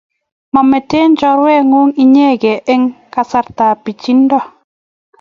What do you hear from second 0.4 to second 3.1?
Maameten chorwennyu inekey eng'